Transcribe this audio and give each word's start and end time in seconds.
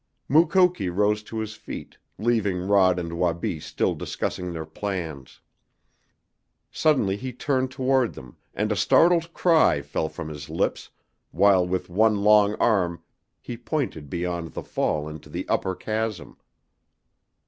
Mukoki 0.27 0.89
rose 0.89 1.21
to 1.21 1.37
his 1.37 1.53
feet, 1.53 1.99
leaving 2.17 2.67
Rod 2.67 2.97
and 2.97 3.19
Wabi 3.19 3.59
still 3.59 3.93
discussing 3.93 4.51
their 4.51 4.65
plans. 4.65 5.41
Suddenly 6.71 7.17
he 7.17 7.31
turned 7.31 7.69
toward 7.69 8.15
them, 8.15 8.35
and 8.55 8.71
a 8.71 8.75
startled 8.75 9.31
cry 9.35 9.83
fell 9.83 10.09
from 10.09 10.29
his 10.29 10.49
lips, 10.49 10.89
while 11.29 11.67
with 11.67 11.87
one 11.87 12.23
long 12.23 12.55
arm 12.55 13.03
he 13.39 13.55
pointed 13.55 14.09
beyond 14.09 14.53
the 14.53 14.63
fall 14.63 15.07
into 15.07 15.29
the 15.29 15.47
upper 15.47 15.75
chasm. 15.75 16.37